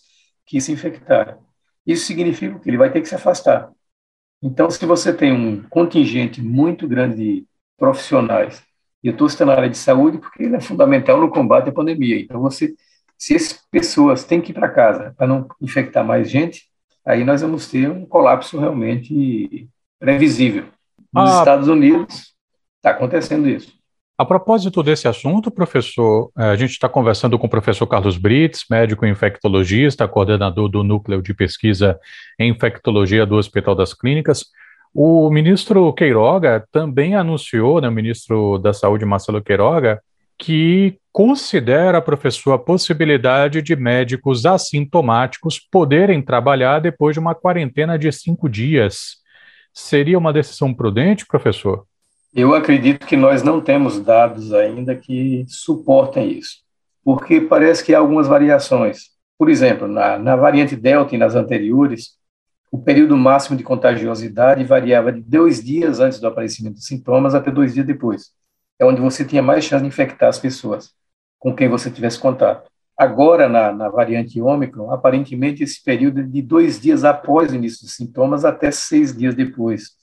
que 0.45 0.59
se 0.59 0.71
infectaram. 0.71 1.37
Isso 1.85 2.05
significa 2.05 2.59
que 2.59 2.69
ele 2.69 2.77
vai 2.77 2.91
ter 2.91 3.01
que 3.01 3.07
se 3.07 3.15
afastar. 3.15 3.69
Então, 4.41 4.69
se 4.69 4.85
você 4.85 5.13
tem 5.13 5.31
um 5.31 5.63
contingente 5.69 6.41
muito 6.41 6.87
grande 6.87 7.15
de 7.15 7.45
profissionais, 7.77 8.61
e 9.03 9.07
eu 9.07 9.13
estou 9.13 9.27
citando 9.29 9.51
a 9.51 9.55
área 9.55 9.69
de 9.69 9.77
saúde 9.77 10.17
porque 10.17 10.43
ele 10.43 10.55
é 10.55 10.61
fundamental 10.61 11.19
no 11.19 11.29
combate 11.29 11.69
à 11.69 11.71
pandemia, 11.71 12.19
então 12.19 12.41
você 12.41 12.73
se 13.23 13.35
essas 13.35 13.57
pessoas 13.71 14.25
têm 14.25 14.41
que 14.41 14.51
ir 14.51 14.53
para 14.53 14.67
casa 14.67 15.13
para 15.17 15.25
não 15.25 15.47
infectar 15.61 16.03
mais 16.05 16.29
gente, 16.29 16.63
aí 17.05 17.23
nós 17.23 17.41
vamos 17.41 17.67
ter 17.67 17.89
um 17.89 18.05
colapso 18.05 18.59
realmente 18.59 19.69
previsível. 19.97 20.65
Nos 21.13 21.29
ah, 21.29 21.39
Estados 21.39 21.69
Unidos 21.69 22.33
está 22.75 22.89
acontecendo 22.89 23.47
isso. 23.47 23.71
A 24.17 24.25
propósito 24.25 24.83
desse 24.83 25.07
assunto, 25.07 25.49
professor, 25.49 26.31
eh, 26.37 26.49
a 26.49 26.55
gente 26.57 26.71
está 26.71 26.89
conversando 26.89 27.39
com 27.39 27.47
o 27.47 27.49
professor 27.49 27.87
Carlos 27.87 28.17
Brits, 28.17 28.65
médico 28.69 29.05
infectologista, 29.05 30.05
coordenador 30.05 30.67
do 30.67 30.83
Núcleo 30.83 31.21
de 31.21 31.33
Pesquisa 31.33 31.97
em 32.37 32.51
Infectologia 32.51 33.25
do 33.25 33.37
Hospital 33.37 33.73
das 33.73 33.93
Clínicas. 33.93 34.47
O 34.93 35.29
ministro 35.29 35.93
Queiroga 35.93 36.67
também 36.73 37.15
anunciou, 37.15 37.79
né, 37.79 37.87
o 37.87 37.91
ministro 37.91 38.57
da 38.57 38.73
Saúde, 38.73 39.05
Marcelo 39.05 39.41
Queiroga, 39.41 40.01
que 40.43 40.97
considera, 41.09 42.01
professor, 42.01 42.51
a 42.51 42.59
possibilidade 42.59 43.61
de 43.61 43.77
médicos 43.77 44.45
assintomáticos 44.45 45.57
poderem 45.57 46.21
trabalhar 46.21 46.79
depois 46.79 47.13
de 47.13 47.19
uma 47.21 47.33
quarentena 47.33 47.97
de 47.97 48.11
cinco 48.11 48.49
dias. 48.49 49.19
Seria 49.73 50.17
uma 50.17 50.33
decisão 50.33 50.73
prudente, 50.73 51.25
professor? 51.25 51.85
Eu 52.35 52.53
acredito 52.53 53.07
que 53.07 53.15
nós 53.15 53.41
não 53.41 53.61
temos 53.61 54.01
dados 54.01 54.53
ainda 54.53 54.93
que 54.97 55.45
suportem 55.47 56.29
isso, 56.33 56.57
porque 57.05 57.39
parece 57.39 57.81
que 57.85 57.95
há 57.95 57.99
algumas 57.99 58.27
variações. 58.27 59.11
Por 59.37 59.49
exemplo, 59.49 59.87
na, 59.87 60.19
na 60.19 60.35
variante 60.35 60.75
Delta 60.75 61.15
e 61.15 61.17
nas 61.17 61.35
anteriores, 61.35 62.17
o 62.69 62.77
período 62.77 63.15
máximo 63.15 63.55
de 63.55 63.63
contagiosidade 63.63 64.65
variava 64.65 65.09
de 65.09 65.21
dois 65.21 65.63
dias 65.63 66.01
antes 66.01 66.19
do 66.19 66.27
aparecimento 66.27 66.73
dos 66.73 66.85
sintomas 66.85 67.33
até 67.33 67.49
dois 67.49 67.73
dias 67.73 67.87
depois 67.87 68.33
é 68.79 68.85
onde 68.85 69.01
você 69.01 69.25
tinha 69.25 69.41
mais 69.41 69.63
chance 69.63 69.81
de 69.81 69.87
infectar 69.87 70.29
as 70.29 70.39
pessoas 70.39 70.93
com 71.39 71.55
quem 71.55 71.67
você 71.67 71.91
tivesse 71.91 72.19
contato. 72.19 72.69
Agora, 72.97 73.49
na, 73.49 73.71
na 73.71 73.89
variante 73.89 74.41
Ômicron, 74.41 74.91
aparentemente 74.91 75.63
esse 75.63 75.83
período 75.83 76.21
é 76.21 76.23
de 76.23 76.41
dois 76.41 76.79
dias 76.79 77.03
após 77.03 77.51
o 77.51 77.55
início 77.55 77.81
dos 77.81 77.95
sintomas 77.95 78.45
até 78.45 78.71
seis 78.71 79.15
dias 79.15 79.35
depois. 79.35 79.97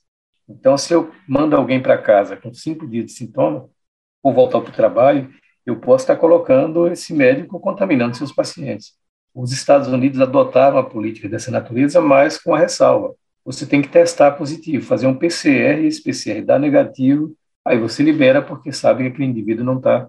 Então, 0.48 0.76
se 0.76 0.92
eu 0.92 1.10
mando 1.28 1.56
alguém 1.56 1.80
para 1.80 1.96
casa 1.96 2.36
com 2.36 2.52
cinco 2.52 2.86
dias 2.86 3.06
de 3.06 3.12
sintoma, 3.12 3.68
ou 4.22 4.32
voltar 4.32 4.60
para 4.60 4.70
o 4.70 4.74
trabalho, 4.74 5.32
eu 5.64 5.76
posso 5.76 6.04
estar 6.04 6.16
colocando 6.16 6.88
esse 6.88 7.14
médico 7.14 7.60
contaminando 7.60 8.16
seus 8.16 8.32
pacientes. 8.32 8.94
Os 9.34 9.52
Estados 9.52 9.88
Unidos 9.88 10.20
adotaram 10.20 10.78
a 10.78 10.84
política 10.84 11.28
dessa 11.28 11.50
natureza, 11.50 12.00
mas 12.00 12.36
com 12.36 12.54
a 12.54 12.58
ressalva. 12.58 13.14
Você 13.44 13.64
tem 13.64 13.80
que 13.80 13.88
testar 13.88 14.32
positivo, 14.32 14.84
fazer 14.84 15.06
um 15.06 15.16
PCR, 15.16 15.86
esse 15.86 16.02
PCR 16.02 16.42
dá 16.44 16.58
negativo, 16.58 17.34
aí 17.64 17.79
você 17.79 18.02
libera 18.02 18.43
porque 18.43 18.73
sabe 18.73 19.05
que 19.05 19.09
aquele 19.11 19.29
indivíduo 19.29 19.64
não 19.64 19.79
está 19.79 20.09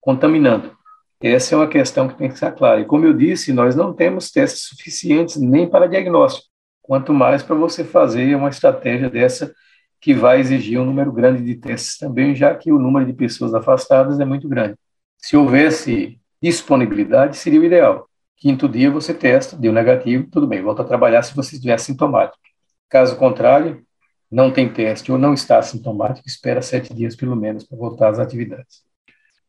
contaminando. 0.00 0.76
Essa 1.20 1.54
é 1.54 1.58
uma 1.58 1.68
questão 1.68 2.08
que 2.08 2.16
tem 2.16 2.28
que 2.28 2.34
estar 2.34 2.50
clara. 2.52 2.80
E 2.80 2.84
como 2.84 3.06
eu 3.06 3.12
disse, 3.12 3.52
nós 3.52 3.76
não 3.76 3.92
temos 3.92 4.30
testes 4.30 4.62
suficientes 4.62 5.36
nem 5.36 5.68
para 5.68 5.86
diagnóstico, 5.86 6.48
quanto 6.82 7.12
mais 7.12 7.42
para 7.42 7.54
você 7.54 7.84
fazer 7.84 8.34
uma 8.34 8.48
estratégia 8.48 9.08
dessa 9.08 9.54
que 10.00 10.12
vai 10.12 10.40
exigir 10.40 10.80
um 10.80 10.84
número 10.84 11.12
grande 11.12 11.44
de 11.44 11.54
testes 11.54 11.96
também, 11.96 12.34
já 12.34 12.52
que 12.56 12.72
o 12.72 12.78
número 12.78 13.06
de 13.06 13.12
pessoas 13.12 13.54
afastadas 13.54 14.18
é 14.18 14.24
muito 14.24 14.48
grande. 14.48 14.74
Se 15.16 15.36
houvesse 15.36 16.18
disponibilidade, 16.42 17.36
seria 17.36 17.60
o 17.60 17.64
ideal. 17.64 18.08
Quinto 18.36 18.68
dia 18.68 18.90
você 18.90 19.14
testa, 19.14 19.56
deu 19.56 19.72
negativo, 19.72 20.26
tudo 20.28 20.48
bem, 20.48 20.60
volta 20.60 20.82
a 20.82 20.84
trabalhar 20.84 21.22
se 21.22 21.36
você 21.36 21.54
estiver 21.54 21.78
sintomático. 21.78 22.42
Caso 22.88 23.16
contrário, 23.16 23.84
não 24.32 24.50
tem 24.50 24.66
teste 24.66 25.12
ou 25.12 25.18
não 25.18 25.34
está 25.34 25.60
sintomático, 25.60 26.26
espera 26.26 26.62
sete 26.62 26.94
dias 26.94 27.14
pelo 27.14 27.36
menos 27.36 27.64
para 27.64 27.76
voltar 27.76 28.08
às 28.08 28.18
atividades. 28.18 28.82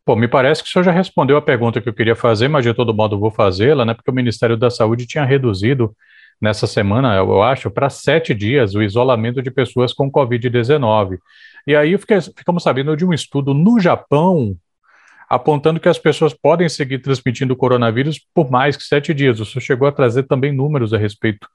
Pô, 0.06 0.18
me 0.18 0.28
parece 0.28 0.62
que 0.62 0.68
o 0.68 0.72
senhor 0.72 0.84
já 0.84 0.92
respondeu 0.92 1.38
a 1.38 1.42
pergunta 1.42 1.80
que 1.80 1.88
eu 1.88 1.94
queria 1.94 2.16
fazer, 2.16 2.50
mas 2.50 2.66
de 2.66 2.74
todo 2.74 2.94
modo 2.94 3.18
vou 3.18 3.32
fazê-la, 3.32 3.86
né? 3.86 3.94
Porque 3.94 4.12
o 4.12 4.14
Ministério 4.14 4.58
da 4.58 4.70
Saúde 4.70 5.08
tinha 5.08 5.24
reduzido 5.24 5.96
nessa 6.42 6.68
semana, 6.68 7.16
eu 7.16 7.42
acho, 7.42 7.72
para 7.72 7.90
sete 7.90 8.34
dias 8.34 8.76
o 8.76 8.84
isolamento 8.84 9.42
de 9.42 9.50
pessoas 9.50 9.94
com 9.94 10.12
Covid-19. 10.12 11.18
E 11.66 11.74
aí 11.74 11.98
fiquei, 11.98 12.20
ficamos 12.20 12.64
sabendo 12.64 12.98
de 12.98 13.06
um 13.06 13.14
estudo 13.14 13.54
no 13.54 13.80
Japão 13.80 14.54
apontando 15.30 15.80
que 15.80 15.88
as 15.88 15.98
pessoas 15.98 16.34
podem 16.34 16.68
seguir 16.68 17.00
transmitindo 17.00 17.54
o 17.54 17.58
coronavírus 17.58 18.20
por 18.34 18.52
mais 18.52 18.76
que 18.76 18.84
sete 18.84 19.14
dias. 19.14 19.40
O 19.40 19.46
senhor 19.46 19.62
chegou 19.62 19.88
a 19.88 19.92
trazer 19.92 20.24
também 20.24 20.52
números 20.52 20.94
a 20.94 20.98
respeito 20.98 21.48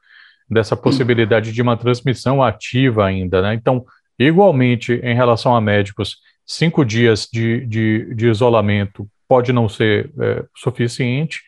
dessa 0.51 0.77
possibilidade 0.77 1.53
de 1.53 1.63
uma 1.63 1.77
transmissão 1.77 2.43
ativa 2.43 3.07
ainda, 3.07 3.43
né? 3.43 3.55
Então, 3.55 3.85
igualmente, 4.19 4.95
em 5.03 5.15
relação 5.15 5.55
a 5.55 5.61
médicos, 5.61 6.19
cinco 6.47 6.85
dias 6.85 7.29
de, 7.31 7.67
de, 7.67 8.15
de 8.15 8.29
isolamento 8.29 9.07
pode 9.29 9.53
não 9.53 9.69
ser 9.69 10.11
é, 10.19 10.45
suficiente. 10.57 11.43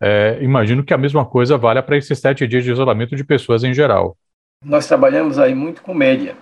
É, 0.00 0.38
imagino 0.42 0.84
que 0.84 0.92
a 0.92 0.98
mesma 0.98 1.24
coisa 1.24 1.56
valha 1.56 1.82
para 1.82 1.96
esses 1.96 2.18
sete 2.18 2.46
dias 2.46 2.62
de 2.64 2.70
isolamento 2.70 3.16
de 3.16 3.24
pessoas 3.24 3.64
em 3.64 3.72
geral. 3.72 4.16
Nós 4.64 4.86
trabalhamos 4.86 5.38
aí 5.38 5.54
muito 5.54 5.82
com 5.82 5.94
média. 5.94 6.36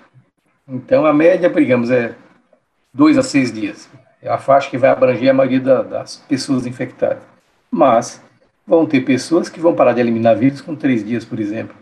Então, 0.69 1.07
a 1.07 1.12
média, 1.12 1.49
digamos, 1.49 1.90
é 1.90 2.14
dois 2.93 3.17
a 3.17 3.23
seis 3.23 3.52
dias. 3.52 3.88
É 4.23 4.29
a 4.29 4.38
faixa 4.38 4.69
que 4.69 4.76
vai 4.76 4.90
abranger 4.90 5.31
a 5.31 5.35
maioria 5.35 5.61
da, 5.61 5.83
das 5.83 6.17
pessoas 6.17 6.67
infectadas. 6.67 7.23
Mas 7.71 8.23
vão 8.67 8.85
ter 8.87 9.00
pessoas 9.00 9.49
que 9.49 9.61
vão 9.61 9.75
parar 9.75 9.93
de 9.93 10.00
eliminar 10.00 10.37
vírus 10.37 10.61
com 10.61 10.75
três 10.76 11.05
dias, 11.05 11.25
por 11.25 11.40
exemplo. 11.40 11.75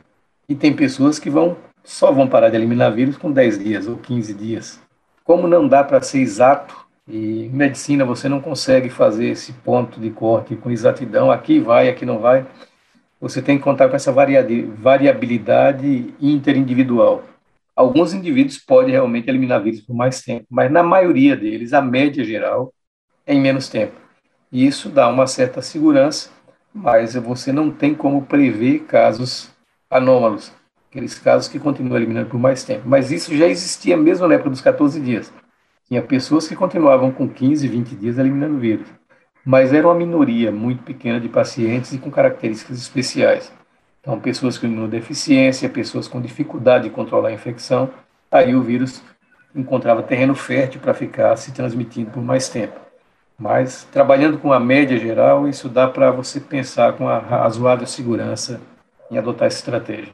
E 0.49 0.55
tem 0.55 0.75
pessoas 0.75 1.19
que 1.19 1.28
vão 1.28 1.57
só 1.85 2.12
vão 2.12 2.28
parar 2.28 2.50
de 2.50 2.57
eliminar 2.57 2.93
vírus 2.93 3.17
com 3.17 3.33
10 3.33 3.59
dias 3.59 3.87
ou 3.87 3.97
15 3.97 4.35
dias. 4.35 4.81
Como 5.25 5.49
não 5.49 5.67
dá 5.67 5.83
para 5.83 6.02
ser 6.02 6.21
exato, 6.21 6.76
e 7.07 7.47
em 7.47 7.49
medicina 7.49 8.05
você 8.05 8.28
não 8.28 8.40
consegue 8.40 8.90
fazer 8.90 9.31
esse 9.31 9.52
ponto 9.52 9.99
de 9.99 10.11
corte 10.11 10.55
com 10.55 10.71
exatidão, 10.71 11.31
aqui 11.31 11.59
vai, 11.59 11.88
aqui 11.88 12.05
não 12.05 12.19
vai, 12.19 12.47
você 13.19 13.40
tem 13.40 13.57
que 13.57 13.64
contar 13.64 13.88
com 13.88 13.97
essa 13.97 14.12
variabilidade 14.12 16.14
interindividual. 16.21 17.25
Alguns 17.75 18.12
indivíduos 18.12 18.59
podem 18.59 18.93
realmente 18.93 19.28
eliminar 19.28 19.62
vírus 19.62 19.81
por 19.81 19.95
mais 19.95 20.21
tempo, 20.21 20.45
mas 20.50 20.71
na 20.71 20.83
maioria 20.83 21.37
deles, 21.37 21.73
a 21.73 21.81
média 21.81 22.23
geral, 22.23 22.73
é 23.26 23.33
em 23.33 23.40
menos 23.40 23.69
tempo. 23.69 23.95
E 24.52 24.67
isso 24.67 24.90
dá 24.90 25.09
uma 25.09 25.26
certa 25.26 25.62
segurança, 25.62 26.31
mas 26.75 27.14
você 27.14 27.50
não 27.50 27.71
tem 27.71 27.95
como 27.95 28.23
prever 28.23 28.81
casos 28.81 29.50
anômalos 29.90 30.52
aqueles 30.90 31.18
casos 31.18 31.49
que 31.49 31.59
continuam 31.59 31.97
eliminando 31.97 32.30
por 32.30 32.40
mais 32.40 32.64
tempo. 32.64 32.83
Mas 32.87 33.12
isso 33.12 33.37
já 33.37 33.47
existia 33.47 33.97
mesmo 33.97 34.26
na 34.26 34.35
época 34.35 34.50
dos 34.50 34.61
14 34.61 35.00
dias. 35.00 35.33
Tinha 35.87 36.02
pessoas 36.02 36.49
que 36.49 36.57
continuavam 36.57 37.11
com 37.11 37.28
15, 37.28 37.66
20 37.66 37.97
dias 37.97 38.18
eliminando 38.18 38.57
o 38.57 38.59
vírus. 38.59 38.88
Mas 39.45 39.73
era 39.73 39.87
uma 39.87 39.95
minoria 39.95 40.50
muito 40.50 40.83
pequena 40.83 41.21
de 41.21 41.28
pacientes 41.28 41.92
e 41.92 41.99
com 41.99 42.11
características 42.11 42.78
especiais. 42.78 43.52
Então, 44.00 44.18
pessoas 44.21 44.59
com 44.59 44.66
imunodeficiência, 44.66 45.68
pessoas 45.68 46.09
com 46.09 46.21
dificuldade 46.21 46.85
de 46.85 46.90
controlar 46.90 47.28
a 47.28 47.33
infecção, 47.33 47.90
aí 48.30 48.54
o 48.54 48.62
vírus 48.62 49.02
encontrava 49.54 50.02
terreno 50.02 50.35
fértil 50.35 50.80
para 50.80 50.95
ficar 50.95 51.37
se 51.37 51.52
transmitindo 51.52 52.11
por 52.11 52.23
mais 52.23 52.49
tempo. 52.49 52.78
Mas, 53.38 53.85
trabalhando 53.85 54.38
com 54.38 54.52
a 54.52 54.61
média 54.61 54.99
geral, 54.99 55.49
isso 55.49 55.68
dá 55.68 55.88
para 55.88 56.11
você 56.11 56.40
pensar 56.40 56.95
com 56.95 57.09
a 57.09 57.18
razoável 57.18 57.87
segurança 57.87 58.61
em 59.11 59.19
adotar 59.19 59.47
essa 59.47 59.59
estratégia. 59.59 60.12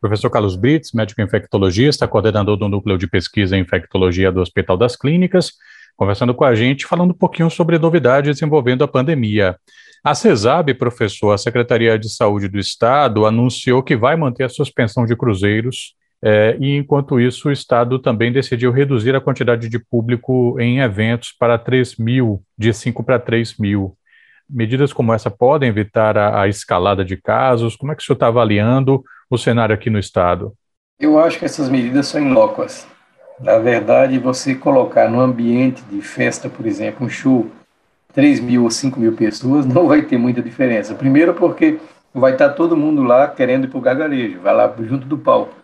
Professor 0.00 0.28
Carlos 0.30 0.56
Brits, 0.56 0.92
médico 0.92 1.22
infectologista, 1.22 2.08
coordenador 2.08 2.56
do 2.56 2.68
Núcleo 2.68 2.98
de 2.98 3.06
Pesquisa 3.06 3.56
em 3.56 3.60
Infectologia 3.60 4.32
do 4.32 4.40
Hospital 4.40 4.76
das 4.76 4.96
Clínicas, 4.96 5.52
conversando 5.96 6.34
com 6.34 6.44
a 6.44 6.54
gente, 6.54 6.86
falando 6.86 7.12
um 7.12 7.16
pouquinho 7.16 7.48
sobre 7.48 7.78
novidades 7.78 8.42
envolvendo 8.42 8.82
a 8.82 8.88
pandemia. 8.88 9.56
A 10.02 10.14
CESAB, 10.14 10.74
professor, 10.74 11.30
a 11.30 11.38
Secretaria 11.38 11.96
de 11.96 12.08
Saúde 12.08 12.48
do 12.48 12.58
Estado, 12.58 13.24
anunciou 13.24 13.82
que 13.82 13.96
vai 13.96 14.16
manter 14.16 14.42
a 14.42 14.48
suspensão 14.48 15.06
de 15.06 15.14
cruzeiros, 15.14 15.94
é, 16.24 16.56
e 16.60 16.76
enquanto 16.76 17.20
isso, 17.20 17.48
o 17.48 17.52
Estado 17.52 17.98
também 17.98 18.32
decidiu 18.32 18.70
reduzir 18.70 19.14
a 19.14 19.20
quantidade 19.20 19.68
de 19.68 19.78
público 19.78 20.56
em 20.60 20.78
eventos 20.78 21.32
para 21.36 21.58
3 21.58 21.96
mil, 21.96 22.42
de 22.56 22.72
5 22.72 23.02
para 23.02 23.18
3 23.18 23.56
mil. 23.58 23.96
Medidas 24.52 24.92
como 24.92 25.14
essa 25.14 25.30
podem 25.30 25.70
evitar 25.70 26.18
a, 26.18 26.42
a 26.42 26.48
escalada 26.48 27.02
de 27.04 27.16
casos? 27.16 27.74
Como 27.74 27.90
é 27.90 27.94
que 27.94 28.02
o 28.02 28.04
senhor 28.04 28.16
está 28.16 28.26
avaliando 28.26 29.02
o 29.30 29.38
cenário 29.38 29.74
aqui 29.74 29.88
no 29.88 29.98
Estado? 29.98 30.52
Eu 31.00 31.18
acho 31.18 31.38
que 31.38 31.44
essas 31.44 31.70
medidas 31.70 32.06
são 32.06 32.20
inócuas. 32.20 32.86
Na 33.40 33.58
verdade, 33.58 34.18
você 34.18 34.54
colocar 34.54 35.08
no 35.08 35.20
ambiente 35.20 35.82
de 35.90 36.02
festa, 36.02 36.48
por 36.48 36.66
exemplo, 36.66 37.06
um 37.06 37.08
show, 37.08 37.50
3 38.12 38.40
mil 38.40 38.64
ou 38.64 38.70
5 38.70 39.00
mil 39.00 39.14
pessoas, 39.14 39.64
não 39.66 39.88
vai 39.88 40.02
ter 40.02 40.18
muita 40.18 40.42
diferença. 40.42 40.94
Primeiro 40.94 41.32
porque 41.34 41.80
vai 42.14 42.32
estar 42.32 42.50
todo 42.50 42.76
mundo 42.76 43.02
lá 43.02 43.26
querendo 43.26 43.64
ir 43.64 43.68
para 43.68 43.78
o 43.78 43.82
gargarejo, 43.82 44.40
vai 44.40 44.54
lá 44.54 44.72
junto 44.80 45.06
do 45.06 45.16
palco. 45.16 45.54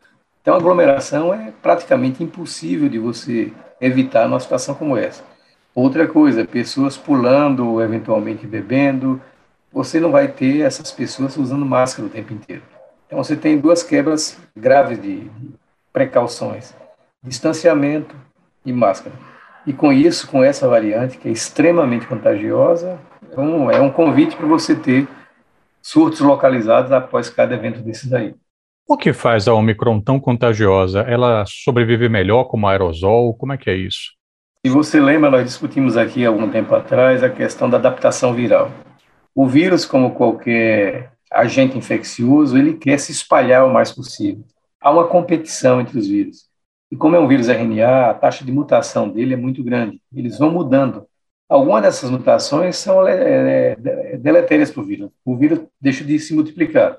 Então, 0.41 0.57
aglomeração 0.57 1.35
é 1.35 1.53
praticamente 1.63 2.25
impossível 2.25 2.89
de 2.89 2.99
você 2.99 3.53
evitar 3.81 4.27
numa 4.27 4.41
situação 4.41 4.75
como 4.75 4.97
essa. 4.97 5.23
Outra 5.75 6.07
coisa, 6.09 6.45
pessoas 6.45 6.97
pulando, 6.97 7.81
eventualmente 7.81 8.47
bebendo, 8.47 9.21
você 9.73 10.01
não 10.01 10.11
vai 10.11 10.29
ter 10.29 10.61
essas 10.63 10.91
pessoas 10.91 11.37
usando 11.37 11.65
máscara 11.65 12.07
o 12.07 12.11
tempo 12.11 12.33
inteiro. 12.33 12.63
Então 13.07 13.23
você 13.23 13.37
tem 13.37 13.59
duas 13.59 13.83
quebras 13.83 14.39
graves 14.57 15.01
de, 15.01 15.31
precauções: 15.93 16.75
distanciamento 17.23 18.15
e 18.65 18.73
máscara. 18.73 19.15
E 19.67 19.73
com 19.73 19.93
isso, 19.93 20.29
com 20.29 20.43
essa 20.43 20.69
variante 20.69 21.19
que 21.19 21.29
é 21.29 21.33
extremamente 21.33 22.07
contagiosa, 22.07 22.99
é 23.31 23.41
um, 23.41 23.71
é 23.71 23.81
um 23.81 23.91
convite 23.91 24.37
para 24.37 24.47
você 24.47 24.75
ter 24.75 25.07
surtos 25.83 26.21
localizados 26.21 26.93
após 26.93 27.29
cada 27.29 27.55
evento 27.55 27.81
desses 27.81 28.13
aí. 28.13 28.35
O 28.87 28.97
que 28.97 29.13
faz 29.13 29.47
a 29.47 29.53
Omicron 29.53 30.01
tão 30.01 30.19
contagiosa? 30.19 31.01
Ela 31.01 31.45
sobrevive 31.47 32.09
melhor 32.09 32.45
como 32.45 32.67
aerosol? 32.67 33.35
Como 33.35 33.53
é 33.53 33.59
que 33.59 33.69
é 33.69 33.77
isso? 33.77 34.18
Se 34.65 34.73
você 34.73 34.99
lembra, 34.99 35.31
nós 35.31 35.45
discutimos 35.45 35.97
aqui 35.97 36.25
algum 36.25 36.51
tempo 36.51 36.75
atrás 36.75 37.23
a 37.23 37.31
questão 37.31 37.71
da 37.71 37.77
adaptação 37.77 38.35
viral. 38.35 38.73
O 39.33 39.47
vírus, 39.47 39.87
como 39.87 40.15
qualquer 40.17 41.13
agente 41.31 41.79
infeccioso, 41.79 42.59
ele 42.59 42.75
quer 42.75 42.99
se 42.99 43.13
espalhar 43.13 43.65
o 43.65 43.73
mais 43.73 43.93
possível. 43.93 44.45
Há 44.81 44.91
uma 44.91 45.07
competição 45.07 45.81
entre 45.81 45.97
os 45.97 46.09
vírus. 46.09 46.49
E 46.91 46.97
como 46.97 47.15
é 47.15 47.21
um 47.21 47.29
vírus 47.29 47.49
RNA, 47.49 48.11
a 48.11 48.15
taxa 48.15 48.45
de 48.45 48.51
mutação 48.51 49.09
dele 49.09 49.35
é 49.35 49.37
muito 49.37 49.63
grande. 49.63 50.03
Eles 50.13 50.39
vão 50.39 50.51
mudando. 50.51 51.07
Algumas 51.49 51.83
dessas 51.83 52.11
mutações 52.11 52.77
são 52.77 53.07
é, 53.07 53.77
é, 53.77 54.17
deletérias 54.17 54.73
para 54.73 54.83
o 54.83 54.85
vírus. 54.85 55.11
O 55.25 55.37
vírus 55.37 55.61
deixa 55.81 56.03
de 56.03 56.19
se 56.19 56.35
multiplicar 56.35 56.99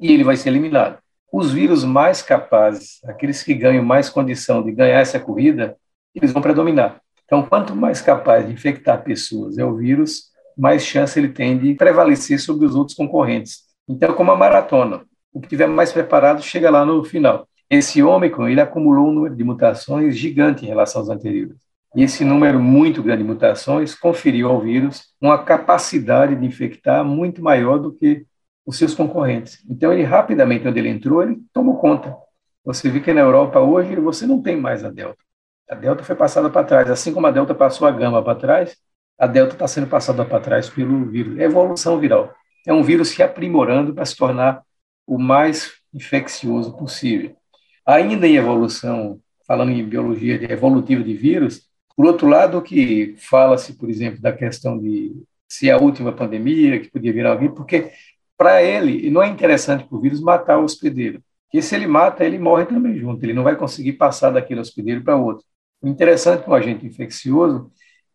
e 0.00 0.12
ele 0.12 0.24
vai 0.24 0.36
ser 0.36 0.48
eliminado. 0.48 0.98
Os 1.30 1.52
vírus 1.52 1.84
mais 1.84 2.22
capazes, 2.22 3.00
aqueles 3.04 3.42
que 3.42 3.52
ganham 3.52 3.84
mais 3.84 4.08
condição 4.08 4.62
de 4.62 4.72
ganhar 4.72 5.00
essa 5.00 5.20
corrida, 5.20 5.76
eles 6.18 6.32
vão 6.32 6.42
predominar. 6.42 7.00
Então, 7.24 7.42
quanto 7.42 7.74
mais 7.74 8.00
capaz 8.00 8.46
de 8.46 8.52
infectar 8.52 9.02
pessoas 9.02 9.58
é 9.58 9.64
o 9.64 9.76
vírus, 9.76 10.30
mais 10.56 10.84
chance 10.84 11.18
ele 11.18 11.28
tem 11.28 11.58
de 11.58 11.74
prevalecer 11.74 12.40
sobre 12.40 12.64
os 12.64 12.74
outros 12.74 12.96
concorrentes. 12.96 13.64
Então, 13.88 14.14
como 14.14 14.30
a 14.30 14.36
maratona, 14.36 15.02
o 15.32 15.40
que 15.40 15.48
tiver 15.48 15.66
mais 15.66 15.92
preparado 15.92 16.42
chega 16.42 16.70
lá 16.70 16.84
no 16.84 17.04
final. 17.04 17.46
Esse 17.68 18.02
Ômicron, 18.02 18.48
ele 18.48 18.60
acumulou 18.60 19.08
um 19.08 19.12
número 19.12 19.36
de 19.36 19.44
mutações 19.44 20.16
gigante 20.16 20.64
em 20.64 20.68
relação 20.68 21.00
aos 21.00 21.10
anteriores. 21.10 21.56
E 21.94 22.02
esse 22.02 22.24
número 22.24 22.60
muito 22.60 23.02
grande 23.02 23.22
de 23.22 23.28
mutações 23.28 23.94
conferiu 23.94 24.48
ao 24.48 24.60
vírus 24.60 25.12
uma 25.20 25.42
capacidade 25.42 26.36
de 26.36 26.46
infectar 26.46 27.04
muito 27.04 27.42
maior 27.42 27.78
do 27.78 27.92
que 27.92 28.24
os 28.64 28.78
seus 28.78 28.94
concorrentes. 28.94 29.58
Então, 29.68 29.92
ele 29.92 30.02
rapidamente, 30.02 30.66
onde 30.66 30.78
ele 30.78 30.88
entrou, 30.88 31.22
ele 31.22 31.38
tomou 31.52 31.76
conta. 31.76 32.16
Você 32.64 32.88
vê 32.88 33.00
que 33.00 33.12
na 33.12 33.20
Europa 33.20 33.60
hoje 33.60 33.94
você 33.96 34.26
não 34.26 34.40
tem 34.40 34.56
mais 34.56 34.84
a 34.84 34.90
Delta. 34.90 35.25
A 35.68 35.74
delta 35.74 36.04
foi 36.04 36.14
passada 36.14 36.48
para 36.50 36.66
trás. 36.66 36.90
Assim 36.90 37.12
como 37.12 37.26
a 37.26 37.30
delta 37.30 37.54
passou 37.54 37.86
a 37.86 37.90
gama 37.90 38.22
para 38.22 38.38
trás, 38.38 38.76
a 39.18 39.26
delta 39.26 39.54
está 39.54 39.66
sendo 39.66 39.86
passada 39.86 40.24
para 40.24 40.40
trás 40.40 40.68
pelo 40.68 41.04
vírus. 41.06 41.38
É 41.38 41.44
evolução 41.44 41.98
viral. 41.98 42.32
É 42.66 42.72
um 42.72 42.82
vírus 42.82 43.08
se 43.08 43.22
aprimorando 43.22 43.94
para 43.94 44.04
se 44.04 44.16
tornar 44.16 44.62
o 45.06 45.18
mais 45.18 45.72
infeccioso 45.92 46.76
possível. 46.76 47.36
Ainda 47.84 48.26
em 48.26 48.36
evolução 48.36 49.20
falando 49.46 49.70
em 49.70 49.84
biologia 49.84 50.52
evolutiva 50.52 51.02
de 51.02 51.14
vírus. 51.14 51.62
Por 51.96 52.04
outro 52.04 52.26
lado, 52.26 52.60
que 52.60 53.14
fala-se, 53.18 53.74
por 53.74 53.88
exemplo, 53.88 54.20
da 54.20 54.32
questão 54.32 54.78
de 54.78 55.22
se 55.48 55.68
é 55.70 55.72
a 55.72 55.78
última 55.78 56.12
pandemia, 56.12 56.80
que 56.80 56.90
podia 56.90 57.12
vir 57.12 57.24
alguém, 57.24 57.48
porque 57.48 57.92
para 58.36 58.62
ele 58.62 59.08
não 59.10 59.22
é 59.22 59.28
interessante 59.28 59.84
para 59.84 59.96
o 59.96 60.00
vírus 60.00 60.20
matar 60.20 60.58
o 60.58 60.64
hospedeiro, 60.64 61.22
porque 61.44 61.62
se 61.62 61.74
ele 61.74 61.86
mata, 61.86 62.24
ele 62.24 62.38
morre 62.38 62.66
também 62.66 62.98
junto, 62.98 63.24
ele 63.24 63.32
não 63.32 63.44
vai 63.44 63.56
conseguir 63.56 63.92
passar 63.92 64.30
daquele 64.30 64.60
hospedeiro 64.60 65.02
para 65.02 65.16
outro. 65.16 65.44
O 65.82 65.88
interessante 65.88 66.42
para 66.42 66.52
um 66.52 66.56
agente 66.56 66.86
infeccioso 66.86 67.70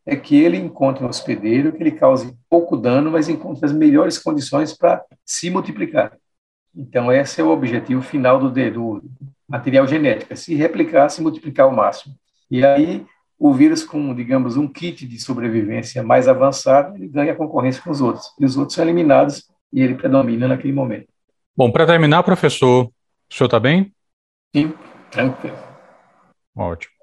é 0.06 0.16
que 0.16 0.36
ele 0.36 0.58
encontre 0.58 1.04
um 1.04 1.08
hospedeiro 1.08 1.72
que 1.72 1.82
ele 1.82 1.92
cause 1.92 2.36
pouco 2.50 2.76
dano, 2.76 3.12
mas 3.12 3.30
encontre 3.30 3.66
as 3.66 3.72
melhores 3.72 4.18
condições 4.18 4.76
para 4.76 5.04
se 5.26 5.50
multiplicar. 5.50 6.18
Então, 6.76 7.12
esse 7.12 7.40
é 7.40 7.44
o 7.44 7.50
objetivo 7.50 8.02
final 8.02 8.40
do, 8.40 8.50
do 8.72 9.04
material 9.48 9.86
genético, 9.86 10.34
é 10.34 10.36
se 10.36 10.56
replicar, 10.56 11.10
se 11.10 11.22
multiplicar 11.22 11.66
ao 11.66 11.72
máximo. 11.72 12.16
E 12.50 12.66
aí, 12.66 13.06
o 13.38 13.54
vírus 13.54 13.84
com, 13.84 14.14
digamos, 14.16 14.56
um 14.56 14.68
kit 14.68 15.08
de 15.08 15.20
sobrevivência 15.20 16.04
mais 16.04 16.28
avançado, 16.28 16.96
ele 16.96 17.08
ganha 17.08 17.36
concorrência 17.36 17.82
com 17.82 17.90
os 17.90 18.00
outros. 18.00 18.34
E 18.40 18.46
os 18.46 18.56
outros 18.58 18.76
são 18.76 18.84
eliminados 18.84 19.50
e 19.74 19.82
ele 19.82 19.96
predomina 19.96 20.48
naquele 20.48 20.74
momento. 20.74 21.08
Bom, 21.56 21.72
para 21.72 21.86
terminar, 21.86 22.24
professor, 22.24 22.86
o 22.86 23.34
senhor 23.34 23.48
está 23.48 23.60
bem? 23.60 23.94
Sim, 24.56 24.74
tranquilo. 25.10 25.58
Ótimo. 26.56 26.94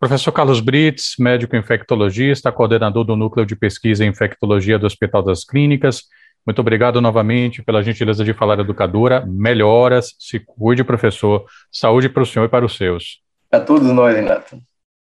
Professor 0.00 0.32
Carlos 0.32 0.60
Brits, 0.60 1.16
médico 1.18 1.54
infectologista, 1.54 2.50
coordenador 2.50 3.04
do 3.04 3.14
Núcleo 3.14 3.44
de 3.44 3.54
Pesquisa 3.54 4.02
em 4.02 4.08
Infectologia 4.08 4.78
do 4.78 4.86
Hospital 4.86 5.22
das 5.22 5.44
Clínicas. 5.44 6.04
Muito 6.46 6.58
obrigado 6.60 7.02
novamente 7.02 7.62
pela 7.62 7.82
gentileza 7.82 8.24
de 8.24 8.32
falar 8.32 8.58
educadora. 8.58 9.26
Melhoras, 9.26 10.16
se 10.18 10.40
cuide, 10.40 10.82
professor. 10.82 11.44
Saúde 11.70 12.08
para 12.08 12.22
o 12.22 12.26
senhor 12.26 12.46
e 12.46 12.48
para 12.48 12.64
os 12.64 12.78
seus. 12.78 13.20
A 13.52 13.60
todos 13.60 13.92
nós, 13.92 14.16
Renato. 14.16 14.58